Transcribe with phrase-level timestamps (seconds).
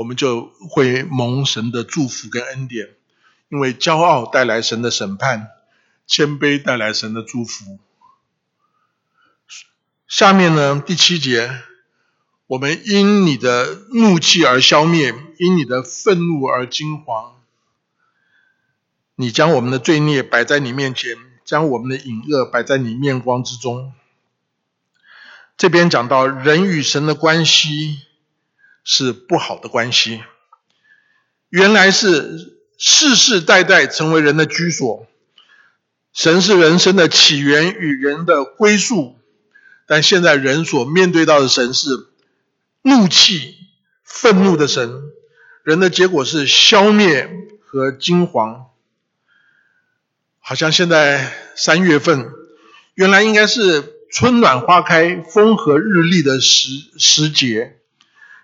[0.00, 2.88] 我们就会蒙神的祝福跟恩典。
[3.50, 5.48] 因为骄傲带来神的审判，
[6.06, 7.78] 谦卑带来神的祝福。
[10.08, 11.52] 下面呢，第七节，
[12.46, 17.32] 我们因你的怒气而消灭，因你的愤怒而惊惶。
[19.16, 21.14] 你将我们的罪孽摆在你面前，
[21.44, 23.92] 将我们的隐恶摆在你面光之中。
[25.58, 27.98] 这边讲到人与神的关系
[28.84, 30.22] 是不好的关系，
[31.48, 35.06] 原来是世世代代成为人的居所，
[36.12, 39.18] 神是人生的起源与人的归宿，
[39.86, 42.08] 但现在人所面对到的神是
[42.82, 43.56] 怒气、
[44.02, 45.02] 愤怒的神，
[45.62, 47.28] 人的结果是消灭
[47.64, 48.64] 和惊惶。
[50.38, 52.30] 好像现在三月份，
[52.94, 56.68] 原来应该是春暖花开、风和日丽的时
[56.98, 57.79] 时节，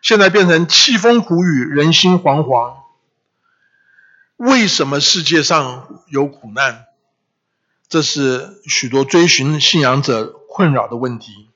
[0.06, 2.76] 现在变成凄风苦雨、人心惶惶。
[4.36, 6.84] 为什么世界上有苦难？
[7.88, 11.48] 这是许多追寻信仰者困扰的问题。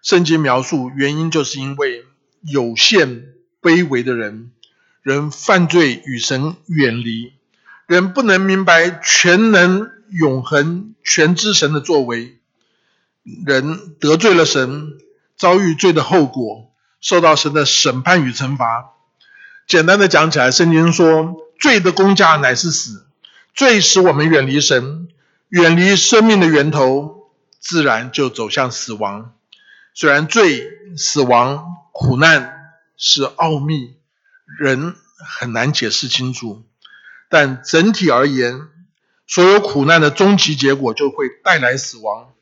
[0.00, 2.06] 圣经描述原因，就是因为
[2.40, 4.52] 有限卑微的人，
[5.02, 7.34] 人犯罪与神远离。
[7.86, 12.38] 人不能明白全能、永恒、全知神的作为，
[13.22, 14.96] 人得罪了神，
[15.36, 16.65] 遭遇罪的后果，
[17.00, 18.92] 受到神的审判与惩罚。
[19.66, 23.06] 简单的讲起来，圣经说，罪的工价乃是死，
[23.54, 25.08] 罪使我们远离神，
[25.48, 29.34] 远离生命的源头，自然就走向死亡。
[29.94, 33.96] 虽然罪、死亡、苦难是奥秘，
[34.58, 36.64] 人很难解释清楚。
[37.28, 38.68] 但整体而言，
[39.26, 42.32] 所有苦难的终极结果就会带来死亡，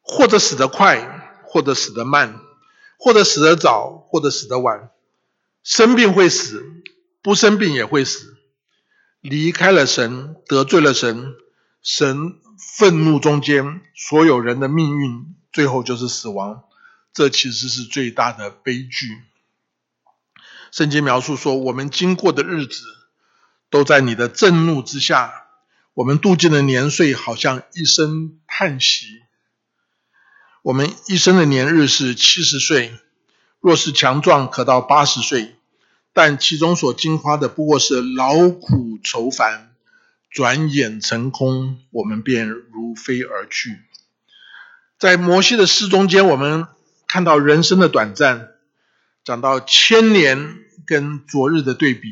[0.00, 2.40] 或者死得快，或者死得慢，
[2.98, 4.90] 或者死得早，或者死得晚。
[5.62, 6.64] 生病会死，
[7.22, 8.36] 不生病也会死。
[9.20, 11.34] 离开了神，得罪了神，
[11.82, 12.40] 神
[12.76, 16.64] 愤怒中间，所有人的命运最后就是死亡。
[17.12, 19.22] 这其实是最大的悲剧。
[20.70, 22.82] 圣经描述说，我们经过的日子。
[23.70, 25.46] 都在你的震怒之下，
[25.94, 29.23] 我们度尽的年岁好像一声叹息。
[30.64, 32.94] 我们一生的年日是七十岁，
[33.60, 35.56] 若是强壮，可到八十岁，
[36.14, 39.74] 但其中所经花的不过是劳苦愁烦，
[40.30, 43.82] 转眼成空，我们便如飞而去。
[44.98, 46.66] 在摩西的诗中间，我们
[47.06, 48.48] 看到人生的短暂，
[49.22, 52.08] 讲到千年跟昨日的对比。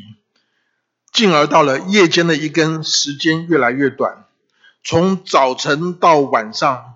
[1.11, 4.27] 进而到了夜间的一根，时间越来越短，
[4.83, 6.92] 从早晨到晚上，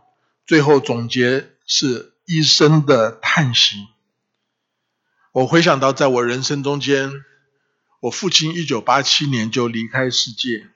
[0.47, 3.85] 最后总结是一生的叹息。
[5.33, 7.11] 我回想到，在我人生中间，
[7.99, 10.69] 我父亲一九八七年就离开世界，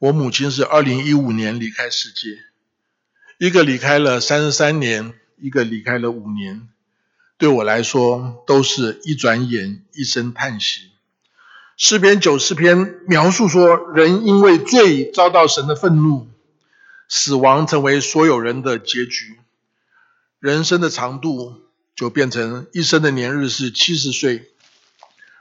[0.00, 2.38] 我母亲是二零一五年离开世界，
[3.38, 6.68] 一个离开了三十三年，一个离开了五年，
[7.38, 10.90] 对我来说，都是一转眼一声叹息。
[11.76, 16.28] 诗篇九十篇描述说，人因为罪遭到神的愤怒，
[17.08, 19.38] 死亡成为所有人的结局。
[20.38, 21.62] 人生的长度
[21.94, 24.50] 就变成一生的年日是七十岁，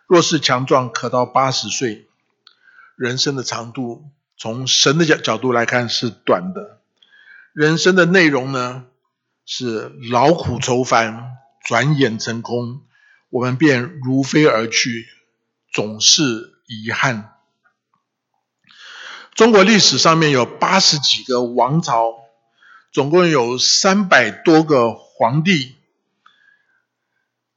[0.07, 2.07] 若是强壮，可到八十岁。
[2.95, 4.05] 人生的长度
[4.37, 6.79] 从神的角角度来看是短的，
[7.53, 8.85] 人生的内容呢
[9.45, 12.81] 是劳苦愁烦，转眼成空，
[13.29, 15.07] 我们便如飞而去。
[15.73, 17.34] 总是遗憾。
[19.35, 22.13] 中国历史上面有八十几个王朝，
[22.93, 25.75] 总共有三百多个皇帝，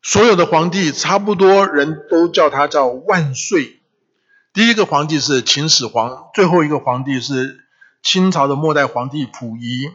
[0.02, 3.78] 所有的皇帝差不多人都叫他叫万岁。
[4.52, 7.60] 第一个皇帝是秦始皇，最后一个皇帝是
[8.02, 9.88] 清朝的末代皇帝溥仪。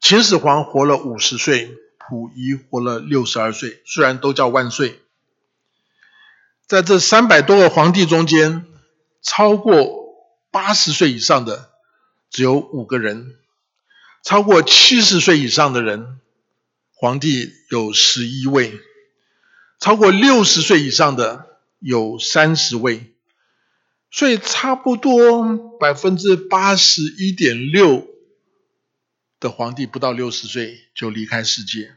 [0.00, 5.00] 秦始皇活了五十岁，溥仪活了六十二岁，虽然都叫万岁。
[6.68, 8.64] 在这三百多个皇帝中间，
[9.22, 10.03] 超过
[10.54, 11.72] 八十岁以上的
[12.30, 13.34] 只有五个人；
[14.22, 16.20] 超过七十岁以上的人，
[16.94, 18.78] 皇帝有十一位；
[19.80, 23.12] 超过六十岁以上的有三十位。
[24.12, 28.06] 所以，差不多百分之八十一点六
[29.40, 31.96] 的皇帝不到六十岁就离开世界。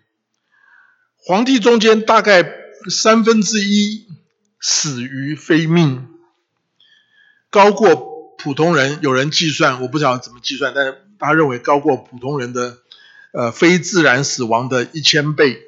[1.15, 2.43] 皇帝中间大概
[2.89, 4.07] 三分之一。
[4.59, 6.09] 死于非命，
[7.51, 8.99] 高过普通人。
[9.01, 12.77] 有人计算，我不知道怎么计算，但是他认为高过普通人的
[13.31, 15.61] 呃非自然死亡的一千倍。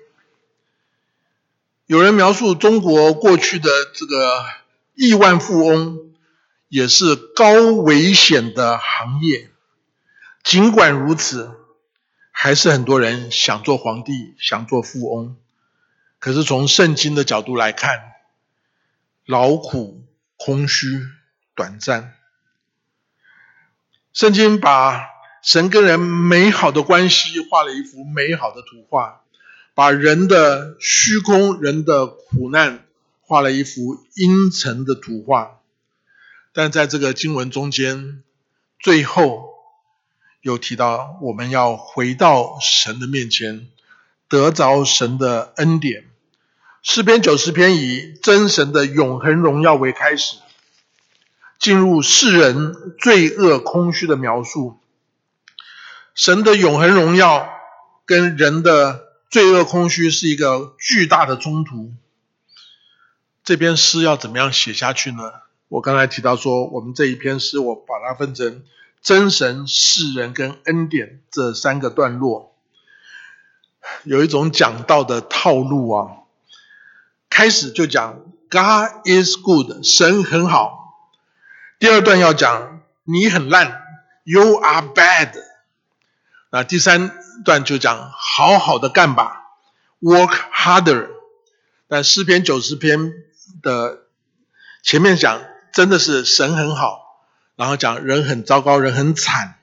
[1.86, 4.46] 有人描述中国过去的这个
[4.94, 6.12] 亿万富翁，
[6.68, 9.50] 也是高危险的行业。
[10.44, 11.52] 尽管如此，
[12.32, 15.36] 还是很多人想做皇帝，想做富翁。
[16.20, 18.04] 可是从圣经的角度来看，
[19.26, 20.06] 劳苦、
[20.38, 21.02] 空虚、
[21.56, 22.19] 短暂。
[24.20, 25.08] 圣经把
[25.42, 29.22] 神跟人美好的关系画了一幅美好的图画，
[29.74, 32.84] 把人的虚空、人的苦难
[33.22, 35.62] 画了一幅阴沉的图画。
[36.52, 38.22] 但在这个经文中间，
[38.82, 39.54] 最后
[40.42, 43.70] 又提到我们要回到神的面前，
[44.28, 46.04] 得着神的恩典。
[46.84, 50.36] 诗篇九十篇以真神的永恒荣耀为开始，
[51.60, 54.80] 进入世人罪恶空虚的描述。
[56.16, 57.50] 神的永恒荣耀
[58.06, 61.92] 跟人的罪恶空虚是一个巨大的冲突。
[63.44, 65.32] 这篇诗要怎么样写下去呢？
[65.68, 68.64] 我刚才提到说，我们这一篇诗，我把它分成
[69.02, 72.56] 真神、世人跟恩典这三个段落，
[74.04, 76.08] 有一种讲道的套路啊。
[77.30, 78.20] 开始就讲
[78.50, 80.79] God is good，神很好。
[81.80, 83.82] 第二段要讲你很烂
[84.26, 85.32] ，You are bad。
[86.52, 89.44] 那第三段就讲好好的干吧
[90.02, 91.08] ，work harder。
[91.88, 93.14] 但诗篇九十篇
[93.62, 94.00] 的
[94.84, 95.42] 前面讲
[95.72, 97.24] 真的是神很好，
[97.56, 99.56] 然后讲人很糟糕，人很惨。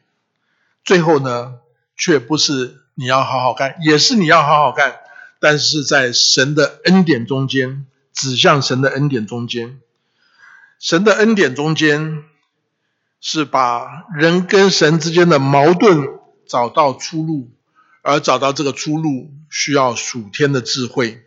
[0.85, 1.57] 最后呢，
[1.99, 5.01] 却不是你要好好干，也是你要好好干，
[5.39, 9.81] 但是在神的恩典中间，指向神的恩典中间，
[10.79, 12.25] 神的恩典中间
[13.21, 16.17] 是把人跟神之间的矛盾。
[16.49, 17.51] 找到出路，
[18.03, 21.25] 而找到这个出路需要属天的智慧。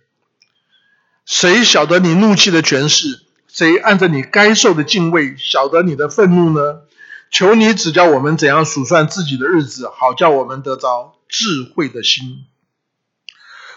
[1.25, 3.25] 谁晓得你怒气的权势？
[3.49, 6.83] 谁按着你该受的敬畏晓得你的愤怒呢？
[7.31, 12.45] 求你指教我们怎样数算自己的日子，好叫我们得着智慧的心。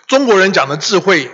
[0.07, 1.29] 中国人讲的智慧，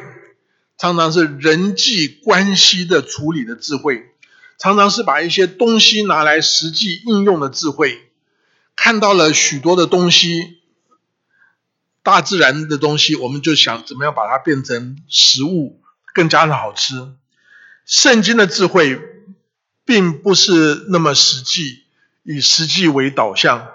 [0.78, 4.14] 常常是人际关系的处理的智慧，
[4.58, 8.10] 常常是把一些东西拿来实际应用的智慧。
[8.74, 10.58] 看到了许多的东西，
[12.02, 15.80] 大自然的东西，我们就想怎么样把它变成食物，
[16.14, 17.12] 更加的好吃。
[17.86, 19.00] 圣经的智慧
[19.84, 21.84] 并不是那么实际，
[22.22, 23.68] 以实际为导向。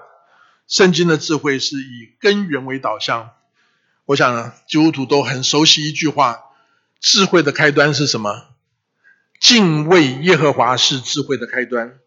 [0.68, 3.32] 圣经的智慧是以根源为导向。
[4.06, 6.40] 我想基督徒都很熟悉一句话：
[7.00, 8.53] 智慧的开端是什么？
[9.44, 12.00] 敬畏耶和华是智慧的开端。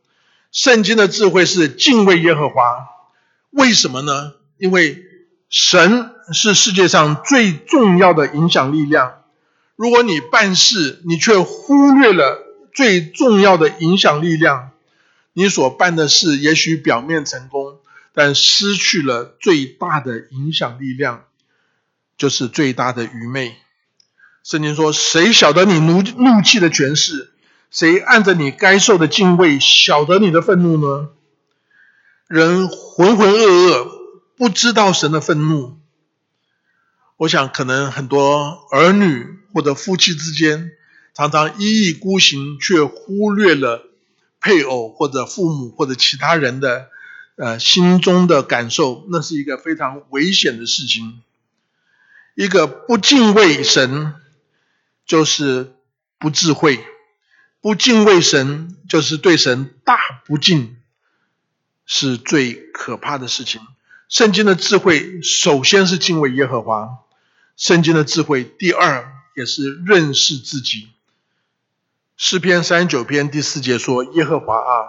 [0.52, 2.88] 圣经的智慧是敬畏耶和华，
[3.50, 4.32] 为什么呢？
[4.56, 5.04] 因为
[5.50, 9.22] 神是世界上最重要的影响力量。
[9.76, 12.42] 如果你办事，你却忽略了
[12.72, 14.70] 最重要的影响力量，
[15.34, 17.80] 你所办的事也许表面成功，
[18.14, 21.24] 但失去了最大的影响力量，
[22.16, 23.56] 就是最大的愚昧。
[24.46, 27.32] 圣经说：“谁晓得你怒怒气的权势？”
[27.72, 31.08] 谁按着你该受的敬畏，晓得你的愤怒呢？
[32.28, 33.88] 人浑浑噩噩，
[34.37, 35.76] 不知道神的愤怒。
[37.16, 40.70] 我想，可能很多儿女或者夫妻之间，
[41.12, 43.88] 常常一意孤行，却忽略了
[44.41, 46.86] 配偶或者父母或者其他人的
[47.34, 51.20] 呃心中的感受，那是一个非常危险的事情。
[52.36, 54.15] 一个不敬畏神，
[55.06, 55.75] 就是
[56.19, 56.84] 不智慧。
[57.63, 60.77] 不敬畏神，就是对神大不敬，
[61.84, 63.60] 是最可怕的事情。
[64.08, 66.98] 圣经的智慧，首先是敬畏耶和华。
[67.56, 70.91] 圣经的智慧，第二也是认识自己。
[72.17, 74.86] 诗篇三十九篇第四节说：“耶和华啊，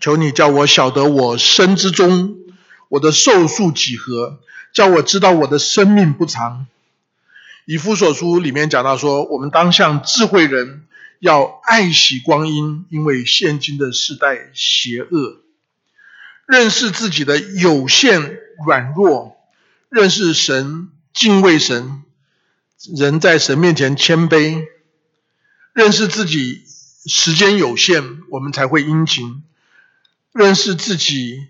[0.00, 2.36] 求你叫我晓得我身之中，
[2.88, 4.38] 我的寿数几何，
[4.74, 6.66] 叫我知道我的生命不长。”
[7.66, 10.82] 以弗所书里面讲到说，我们当向智慧人。
[11.20, 15.40] 要爱惜光阴，因为现今的时代邪恶。
[16.46, 19.34] 认识自己的有限、软弱，
[19.88, 22.02] 认识神、敬畏神，
[22.94, 24.66] 人在神面前谦卑。
[25.72, 26.64] 认识自己
[27.06, 29.42] 时间有限，我们才会殷勤。
[30.32, 31.46] 认识自己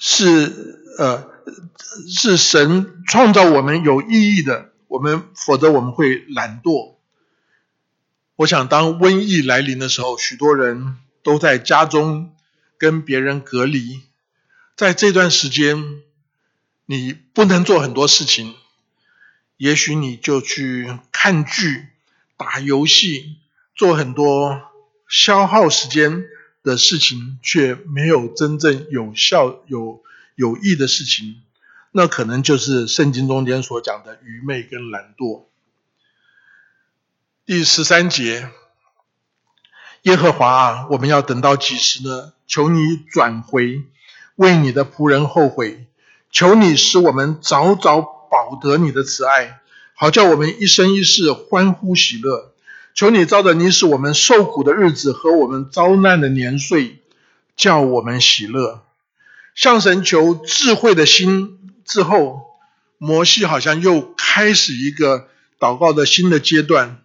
[0.00, 1.28] 是呃
[2.08, 6.96] 是神创造我们有意义的，我们否则我们会懒惰。
[8.36, 12.36] 我想，当瘟疫来临的时候，许多人都在家中
[12.76, 14.02] 跟别人隔离。
[14.76, 16.02] 在这段时间，
[16.84, 18.54] 你不能做很多事情，
[19.56, 21.86] 也许你就去看剧、
[22.36, 23.38] 打游戏，
[23.74, 24.60] 做很多
[25.08, 26.22] 消耗时间
[26.62, 30.02] 的事情，却没有真正有效、有
[30.34, 31.40] 有益的事情。
[31.94, 35.44] 那可能就是圣经中间所讲的愚昧跟懒惰。
[37.44, 38.48] 第十三节，
[40.02, 42.32] 耶和华啊，我们要等到几时呢？
[42.46, 43.82] 求你转回，
[44.36, 45.86] 为你的仆人后悔。
[46.30, 49.60] 求你使我们早早保得你的慈爱，
[49.94, 52.54] 好叫我们一生一世欢呼喜乐。
[52.94, 57.02] 求你照着你使我们受苦的日子和我们遭难的年岁，
[57.54, 58.82] 叫我们喜乐。
[59.54, 61.58] 向神求智慧的心。
[61.92, 62.46] 之后，
[62.96, 65.28] 摩西好像又开始一个
[65.60, 67.02] 祷告的新的阶段。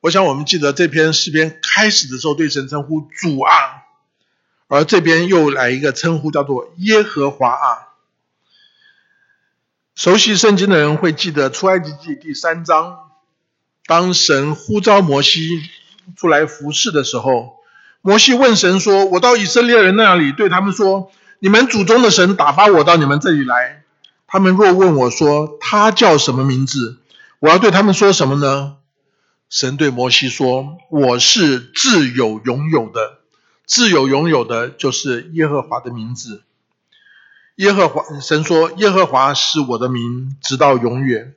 [0.00, 3.52] 我想我们记得这篇诗篇开始的时候对神称呼主啊，
[4.66, 7.88] 而这边又来一个称呼叫做耶和华啊。
[9.94, 12.96] 熟悉圣经的人会记得出埃及记第三章，
[13.84, 15.40] 当神呼召摩西
[16.16, 17.56] 出来服侍的时候，
[18.00, 23.82] 摩西问神说：“我到以色列人那里对他们说，你们祖宗的神打发我到你们这里来。”
[24.34, 26.98] 他们若问我说他叫什么名字，
[27.38, 28.78] 我要对他们说什么呢？
[29.48, 33.20] 神对摩西说：“我是自有拥有的，
[33.64, 36.42] 自有拥有的就是耶和华的名字。
[37.54, 41.36] 耶和华神说：耶和华是我的名，直到永远，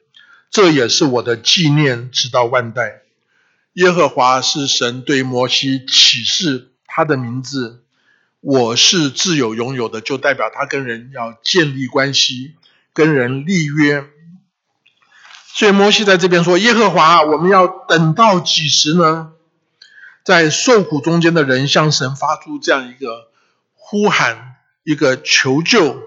[0.50, 3.04] 这也是我的纪念，直到万代。
[3.74, 7.84] 耶和华是神对摩西启示他的名字。
[8.39, 12.56] 我是自有拥有的，就代表他跟人要建立关系。”
[12.98, 14.10] 跟人立约，
[15.54, 19.34] 所以摩西在这边说：“耶和华，我们要等到几时呢？”
[20.25, 23.30] 在受苦中间的人向神发出这样一个
[23.75, 26.01] 呼喊，一个求救，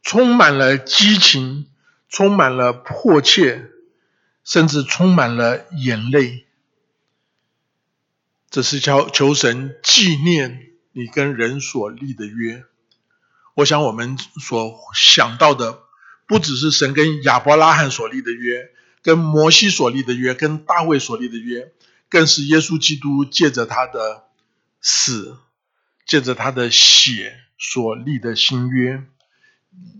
[0.00, 1.66] 充满了激情，
[2.08, 3.68] 充满了迫切，
[4.44, 6.46] 甚至充满了眼泪。
[8.50, 12.62] 这是求求神纪念你跟人所立的约。
[13.54, 15.87] 我想我们所想到的。
[16.28, 18.70] 不只是神跟亚伯拉罕所立的约，
[19.02, 21.72] 跟摩西所立的约，跟大卫所立的约，
[22.10, 24.24] 更是耶稣基督借着他的
[24.82, 25.38] 死，
[26.06, 29.04] 借着他的血所立的新约，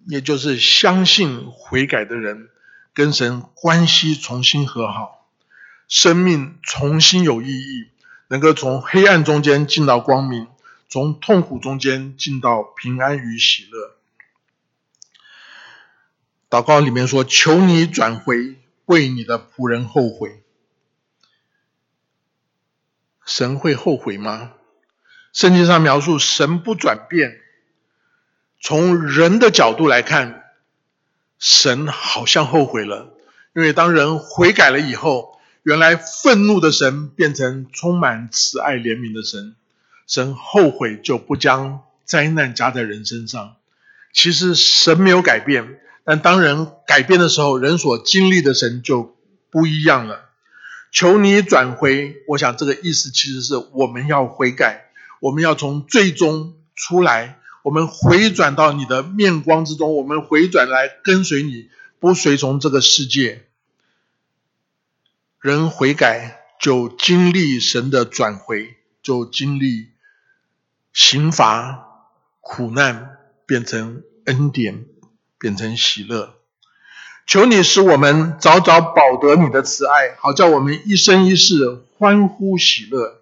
[0.07, 2.51] 也就是相信悔改的人
[2.93, 5.27] 跟神关系重新和好，
[5.89, 7.87] 生命重新有意义，
[8.29, 10.47] 能够从黑暗中间进到光明，
[10.91, 13.98] 从痛苦中间进到平安与喜乐。
[16.51, 20.43] 祷告里面说：“求你转回，为你的仆人后悔。”
[23.27, 24.55] 神会后悔吗？
[25.35, 27.39] 圣经上描述神不转变。
[28.61, 30.45] 从人的角度来看，
[31.39, 33.15] 神好像后悔了，
[33.55, 39.55] 因为当人悔改了以后，原来愤怒的神变成充满慈爱怜悯的神。
[40.07, 43.57] 神后悔就不将灾难加在人身上。
[44.15, 45.79] 其实神没有改变。
[46.09, 49.15] 但当人改变的时候，人所经历的神就
[49.51, 50.31] 不一样了。
[50.91, 61.69] 求你转回，我想这个意思其实是我们要悔改，我们要从最终出来，我们回转到你的面光之中，我们回转来跟随你，
[62.01, 63.45] 不随从这个世界。
[65.43, 69.91] 人悔改就经历神的转回，就经历
[70.95, 72.07] 刑罚、
[72.41, 74.87] 苦难变成恩典。
[75.41, 76.35] 变成喜乐，
[77.25, 83.21] 求你使我们早早保得你的慈爱，好叫我们一生一世欢呼喜乐。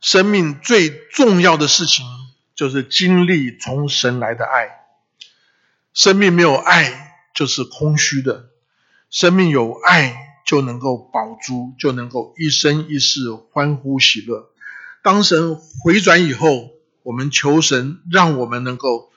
[0.00, 2.04] 生命最重要的事情
[2.54, 4.80] 就是经历从神来的爱。
[5.94, 8.50] 生命没有爱就是空虚的，
[9.08, 14.50] 生命有爱就能够保住，就能够一生一世欢呼喜乐。
[15.02, 16.70] 当神回转以后，
[17.04, 19.09] 我们求神让我们能够。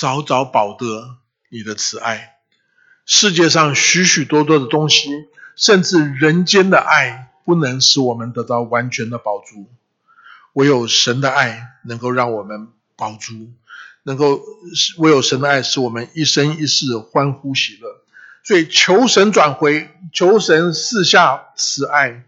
[0.00, 1.18] 早早保得
[1.50, 2.36] 你的慈爱。
[3.04, 5.10] 世界上许许多多的东西，
[5.56, 9.68] 甚至人间的爱，不能使我们得到完全的保住。
[10.54, 13.50] 唯有神的爱能够让我们保住，
[14.02, 14.40] 能够
[14.96, 18.00] 唯有神的爱使我们一生一世欢呼喜乐。
[18.42, 22.24] 所以求神转回，求神赐下慈爱，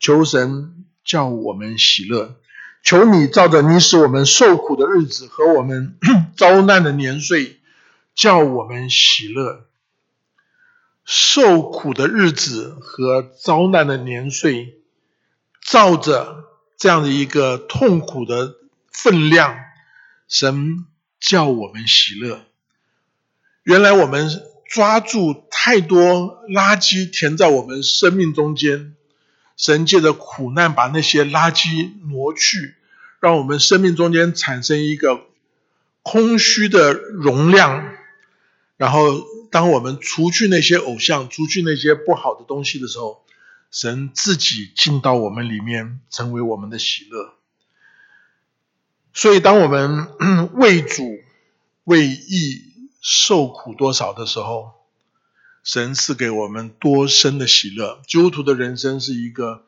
[0.00, 2.36] 求神叫我们喜乐。
[2.82, 5.96] 求你照着你使我们受苦的日子和我们
[6.36, 7.60] 遭难的年岁，
[8.14, 9.66] 叫我们喜乐。
[11.04, 14.80] 受苦的日子和遭难的年岁，
[15.60, 16.44] 照着
[16.76, 18.56] 这样的一个痛苦的
[18.90, 19.56] 分量，
[20.28, 20.86] 神
[21.20, 22.44] 叫我们喜乐。
[23.64, 24.28] 原来我们
[24.68, 28.96] 抓住太多垃圾填在我们生命中间，
[29.56, 32.74] 神借着苦难把那些垃圾挪去，
[33.20, 35.20] 让我们生命中间产生一个
[36.02, 37.94] 空虚的容量。
[38.76, 43.24] 然后，当我们除去那些偶像，除去那些不好的东西的时候，
[43.70, 47.34] 神自己进到我们里面，成为我们的喜乐。
[49.14, 50.08] 所以，当我们
[50.54, 51.04] 为主、
[51.84, 54.72] 为义受苦多少的时候，
[55.62, 58.02] 神赐给我们多深的喜乐。
[58.06, 59.64] 基督徒的人生是一个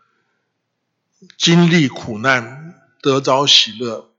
[1.36, 4.10] 经历苦难、得着喜乐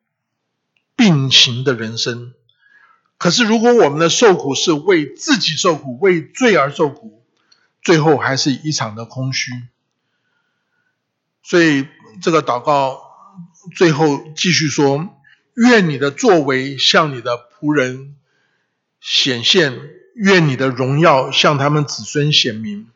[0.96, 2.34] 并行的人生。
[3.18, 7.26] 可是，如果我们的受苦是为自己受苦、为罪而受苦，
[7.82, 9.52] 最后还是一场的空虚。
[11.42, 11.88] 所以，
[12.22, 13.02] 这个祷告
[13.76, 15.16] 最后继续说
[15.56, 18.16] ：“愿你的作为向你的仆人
[19.00, 19.80] 显现，
[20.16, 22.88] 愿你的荣耀向他们子孙显明。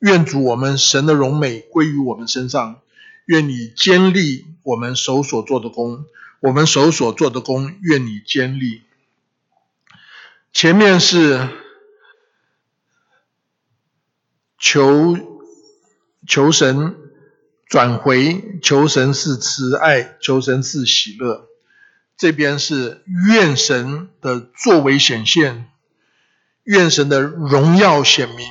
[0.00, 2.80] 愿主我们神的荣美归于我们身上。
[3.26, 6.04] 愿你坚立我们手所做的功，
[6.40, 8.82] 我们手所做的功，愿你坚立。”
[10.52, 11.48] 前面是
[14.58, 15.16] 求
[16.26, 16.96] 求神
[17.66, 21.46] 转回，求神是慈爱，求神是喜乐。
[22.16, 25.70] 这边是愿神的作为显现，
[26.68, 28.46] 愿神的荣耀显明，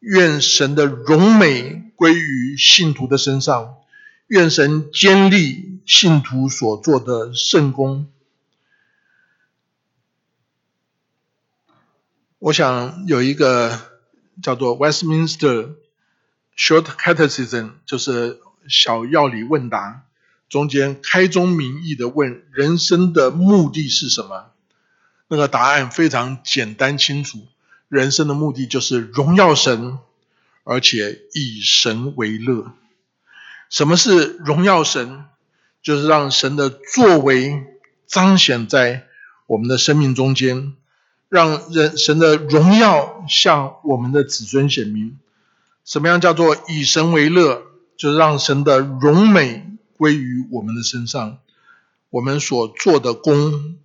[0.00, 3.76] 愿神的荣美归于信徒的身上，
[4.26, 8.10] 愿神坚立信徒所做的圣功。
[12.40, 13.78] 我想有一个
[14.42, 15.76] 叫做 Westminster
[16.58, 20.02] Short Catechism，就是小要理问答，
[20.48, 24.49] 中间开宗明义的问人生的目的是什么？
[25.32, 27.38] 那个答案非常简单清楚，
[27.88, 30.00] 人生的目的就是荣耀神，
[30.64, 32.72] 而且以神为乐。
[33.68, 35.26] 什么是荣耀神？
[35.82, 37.64] 就是让神的作为
[38.08, 39.06] 彰显在
[39.46, 40.74] 我们的生命中间。
[41.28, 45.16] 让人神的荣耀向我们的子孙显明。
[45.84, 47.62] 什么样叫做以神为乐？
[47.96, 49.64] 就是让神的荣美
[49.96, 51.38] 归于我们的身上，
[52.08, 53.78] 我们所做的功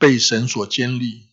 [0.00, 1.26] 被神所建立。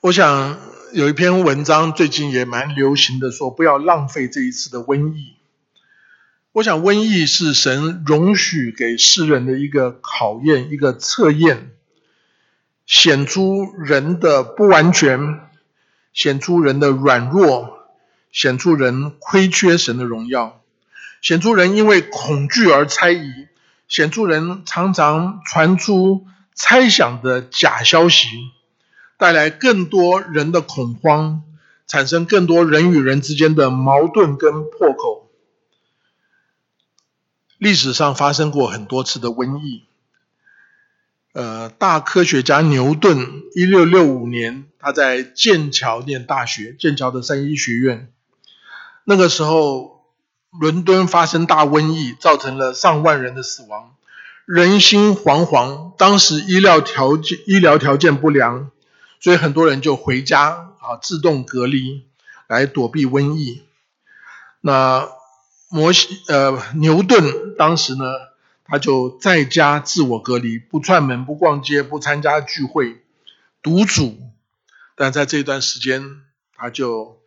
[0.00, 0.58] 我想
[0.92, 5.34] 有一篇文章最近也蛮流行的，说不要浪费这一次的瘟疫。
[6.52, 11.72] 我想瘟疫是神容许给世人的一个考验，一个测验。
[12.86, 15.40] 显出人的不完全，
[16.12, 17.88] 显出人的软弱，
[18.30, 20.60] 显出人亏缺神的荣耀，
[21.22, 23.48] 显出人因为恐惧而猜疑，
[23.88, 28.28] 显出人常常传出猜想的假消息，
[29.18, 31.42] 带来更多人的恐慌，
[31.86, 35.30] 产生更多人与人之间的矛盾跟破口。
[37.58, 39.84] 历史上发生过很多次的瘟疫。
[41.32, 48.12] 呃，大科学家牛顿，一六六五年，他在剑桥念大学，剑桥的三一学院。
[49.02, 50.04] 那个时候，
[50.50, 53.93] 伦敦发生大瘟疫，造成了上万人的死亡，
[54.44, 55.92] 人心惶惶。
[55.96, 58.70] 当时医疗条件医疗条件不良，
[59.20, 62.06] 所以很多人就回家啊，自动隔离
[62.46, 63.62] 来躲避瘟疫。
[64.60, 65.08] 那
[65.68, 68.04] 摩西呃，牛顿当时呢？
[68.66, 73.02] 他就在家自我隔离，不串门，不逛街，不参加聚会，
[73.62, 74.16] 独处。
[74.96, 76.22] 但在这段时间，
[76.56, 77.20] 他就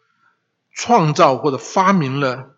[0.73, 2.55] 创造或者发明了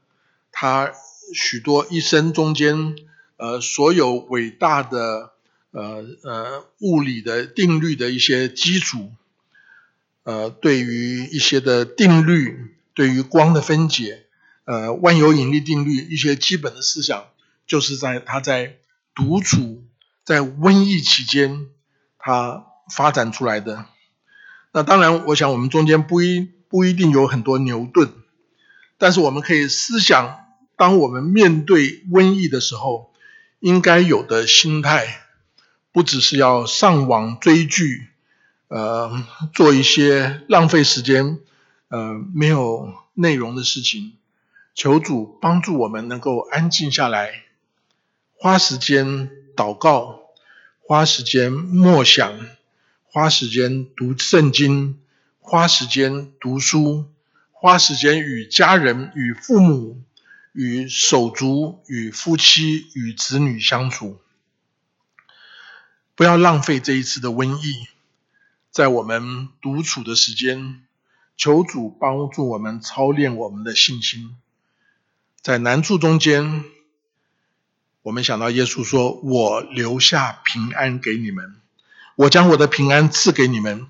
[0.54, 0.93] 他
[1.34, 2.95] 许多一生中间
[3.39, 5.32] 呃所有伟大的
[5.71, 9.12] 呃呃物理的定律的一些基础。
[10.23, 14.25] 呃，对于一些的定律，对于光的分解，
[14.65, 17.25] 呃，万有引力定律一些基本的思想。
[17.65, 18.78] 就是在他在
[19.15, 19.84] 独处
[20.23, 21.67] 在瘟疫期间，
[22.17, 23.86] 他发展出来的。
[24.71, 28.12] 那当然，我想我们中间不一不一定有很多牛顿，
[28.97, 33.09] 但是我们可以思想，当我们面对瘟疫的时候，
[33.60, 35.22] 应该有的心态，
[35.91, 38.08] 不只是要上网追剧，
[38.67, 41.39] 呃，做一些浪费时间，
[41.89, 44.13] 呃，没有内容的事情。
[44.76, 47.43] 求主帮助我们能够安静下来。
[48.38, 50.22] 花时间祷告，
[50.80, 52.39] 花时间默想，
[53.04, 54.98] 花时间读圣经，
[55.41, 57.06] 花时间读书，
[57.52, 60.02] 花时间与家人、与父母、
[60.52, 64.20] 与手足、与夫妻、与子女相处。
[66.16, 67.88] 不要浪费这一次的瘟疫，
[68.72, 70.84] 在我们独处的时间，
[71.38, 74.36] 求主帮助我们操练我们的信心。
[75.42, 76.66] 在难处中间，
[78.02, 81.56] 我们想到耶稣说：“我留下平安给你们，
[82.16, 83.88] 我将我的平安赐给你们。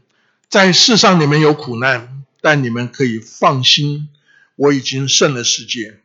[0.50, 4.10] 在世上你们有苦难，但你们可以放心，
[4.56, 6.02] 我已经胜了世界。”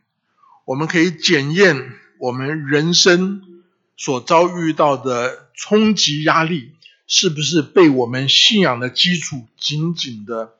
[0.65, 3.63] 我们可以检验我们人生
[3.95, 6.73] 所遭遇到的冲击压力。
[7.07, 10.55] 是不是被我们信仰的基础紧紧的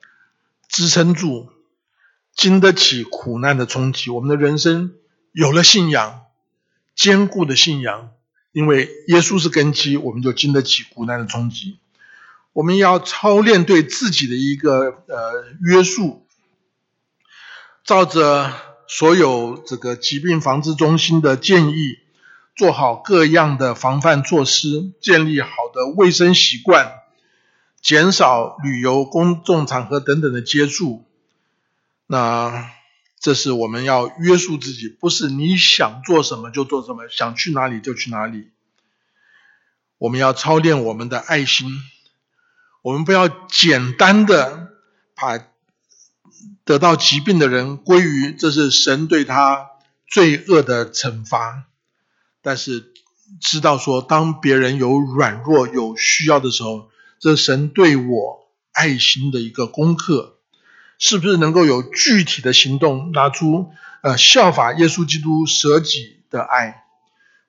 [0.70, 1.50] 支撑住，
[2.36, 4.12] 经得起苦难的冲击？
[4.12, 4.94] 我们的人生
[5.32, 6.22] 有了信仰，
[6.96, 8.12] 坚固的信仰，
[8.52, 11.80] 因为耶稣是根基，我们就经得起苦难的冲击。
[12.54, 16.28] 我们要操练对自己的一个呃约束，
[17.84, 18.54] 照着
[18.88, 22.00] 所有这个疾病防治中心的建议。
[22.58, 27.00] 做好各样的防范措施，建立好的卫生习惯，
[27.82, 31.04] 减少旅游、公众场合等等的接触。
[32.08, 32.72] 那
[33.20, 38.48] 这是我们要约束自己，不是你想做什么就做什么，想去哪里就去哪里。
[39.98, 41.68] 我们要操练我们的爱心，
[42.82, 44.70] 我们不要简单的
[45.14, 45.46] 把
[46.66, 49.68] 得到疾病的人归于这是神对他
[50.10, 51.66] 罪恶的惩罚。
[52.42, 52.92] 但是
[53.40, 60.38] 知道说，当别人有软弱、有需要的时候，这神对我爱心的一个功课，
[61.00, 66.84] 是不是能够有具体的行动，拿出呃效法耶稣基督舍己的爱，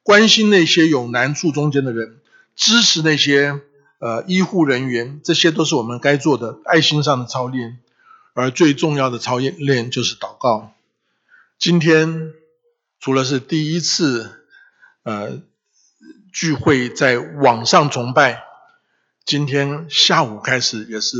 [0.02, 2.20] 关心那些有难处中间的人，
[2.55, 3.61] 支持那些
[3.98, 7.79] 呃医护人员，这些都是我们该做的爱心上的操练。
[8.37, 10.72] 而最重要的操练就是祷告。
[11.59, 12.33] 今天
[13.01, 14.44] 除了是第一次。
[15.09, 15.40] 呃，
[16.33, 18.42] 聚会在网上崇拜，
[19.25, 21.16] 今天下午开始也是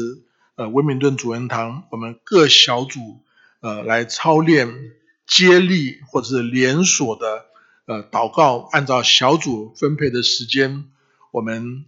[0.57, 3.21] 呃威明顿主恩堂，我们各小组
[3.61, 4.91] 呃来操练
[5.25, 7.45] 接力或者是连锁的
[7.85, 10.91] 呃祷告，按照小组分配的时间，
[11.31, 11.85] 我们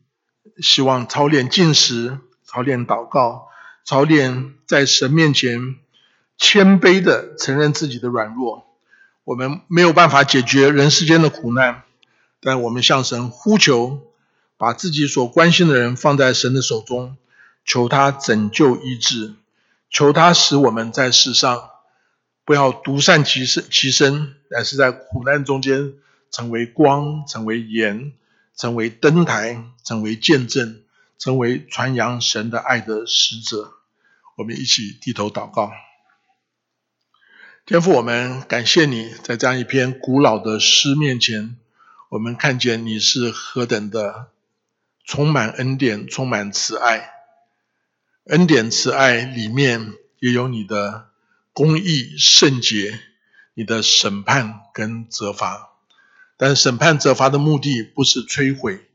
[0.59, 3.48] 希望操练进食，操练祷告，
[3.89, 5.77] 早点在神面前
[6.37, 8.67] 谦卑的承认自己的软弱，
[9.25, 11.85] 我们没有办法解决人世间的苦难。
[12.39, 14.03] 但我们向神呼求，
[14.59, 17.17] 把自己所关心的人放在神的手中，
[17.65, 19.33] 求他拯救医治，
[19.89, 21.71] 求他使我们在世上
[22.45, 25.95] 不要独善其身，其身，而是在苦难中间
[26.31, 28.13] 成为光，成为盐，
[28.55, 30.83] 成为灯台，成为见证，
[31.17, 33.77] 成为传扬神的爱的使者。
[34.39, 35.73] 我们一起低头祷告，
[37.67, 41.57] 天父，我们感谢你在这样一篇古老的诗面前。
[42.09, 44.31] 我们看见你是何等的
[45.05, 47.11] 充满恩典、充满慈爱，
[48.27, 51.11] 恩典慈爱里面也有你的
[51.53, 53.01] 公义、圣洁，
[53.55, 55.71] 你的审判跟责罚。
[56.37, 58.87] 但审判责罚的目的不是摧毁，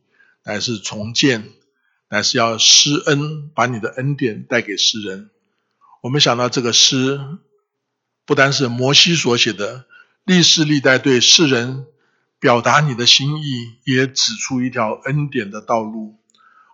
[0.46, 1.50] 乃是重建，
[2.08, 5.32] 乃是要施恩，把你的恩典带给世人。
[6.04, 7.18] 我们想到这个诗，
[8.26, 9.86] 不单是摩西所写的，
[10.26, 11.86] 历世历代对世人。
[12.42, 16.18] 表达你的心意，也指出一条恩典的道路。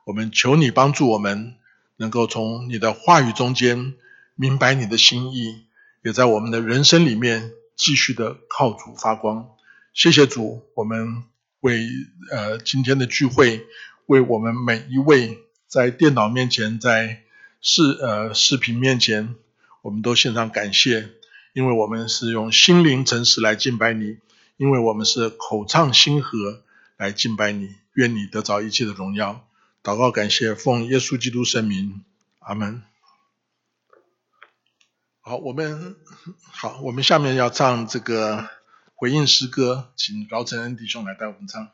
[0.04, 1.54] 我们求你帮助我们，
[1.98, 3.94] 能够从你的话语中间
[4.34, 5.66] 明白你的心意，
[6.04, 9.48] 也在我们的人生里面继续的靠主发光。
[9.94, 11.24] 谢谢主，我们
[11.60, 11.88] 为
[12.32, 13.64] 呃今天的聚会，
[14.08, 15.38] 为我们每一位
[15.68, 17.22] 在电脑面前，在
[17.62, 19.36] 视呃视频面前，
[19.82, 21.10] 我们都献上感谢，
[21.54, 24.18] 因为我们是用心灵诚实来敬拜你。
[24.58, 26.62] 因为我们是口唱心和
[26.98, 29.48] 来敬拜你，愿你得着一切的荣耀。
[29.82, 32.04] 祷告感谢，奉耶稣基督圣名，
[32.40, 32.84] 阿门。
[35.22, 35.96] 好，我们
[36.52, 38.50] 好，我们下面要唱这个
[38.96, 41.72] 回应诗歌，请饶承恩弟兄来带我们唱。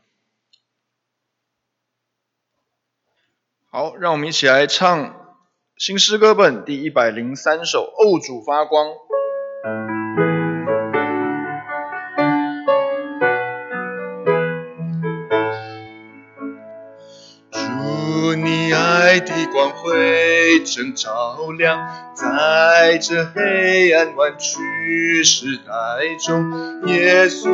[3.71, 5.25] 好，让我们一起来唱
[5.78, 8.88] 新诗歌本第一百零三首《欧主发光》。
[17.52, 21.86] 祝你爱的光辉正照亮，
[22.16, 27.50] 在这黑暗弯曲时代中，耶稣。